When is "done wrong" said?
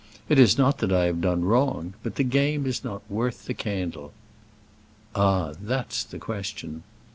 1.21-1.93